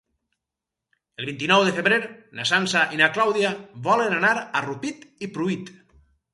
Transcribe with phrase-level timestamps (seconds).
[1.23, 1.99] El vint-i-nou de febrer
[2.39, 3.53] na Sança i na Clàudia
[3.91, 5.75] volen anar a Rupit i Pruit.